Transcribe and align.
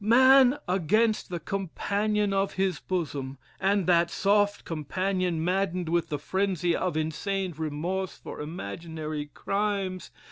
Man 0.03 0.57
against 0.67 1.29
the 1.29 1.39
companion 1.39 2.33
of 2.33 2.53
his 2.53 2.79
bosom! 2.79 3.37
and 3.59 3.85
that 3.85 4.09
soft 4.09 4.65
companion, 4.65 5.45
maddened 5.45 5.89
with 5.89 6.09
the 6.09 6.17
frenzy 6.17 6.75
of 6.75 6.97
insane 6.97 7.53
remorse 7.55 8.17
for 8.17 8.41
imaginary 8.41 9.27
crimes? 9.35 10.09